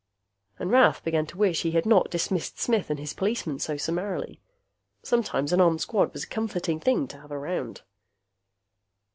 And 0.57 0.71
Rath 0.71 1.03
began 1.03 1.27
to 1.27 1.37
wish 1.37 1.61
he 1.61 1.73
had 1.73 1.85
not 1.85 2.09
dismissed 2.09 2.57
Smith 2.57 2.89
and 2.89 2.97
his 2.97 3.13
policemen 3.13 3.59
so 3.59 3.77
summarily. 3.77 4.41
Sometimes 5.03 5.53
an 5.53 5.61
armed 5.61 5.81
squad 5.81 6.11
was 6.11 6.23
a 6.23 6.27
comforting 6.27 6.79
thing 6.79 7.07
to 7.09 7.19
have 7.19 7.31
around. 7.31 7.83